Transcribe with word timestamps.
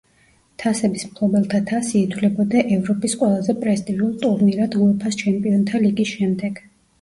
თასების 0.61 1.01
მფლობელთა 1.09 1.59
თასი 1.71 1.93
ითვლებოდა 2.05 2.63
ევროპის 2.77 3.17
ყველაზე 3.19 3.55
პრესტიჟულ 3.65 4.17
ტურნირად 4.25 4.79
უეფა-ს 4.81 5.21
ჩემპიონთა 5.21 5.85
ლიგის 5.85 6.17
შემდეგ. 6.17 6.61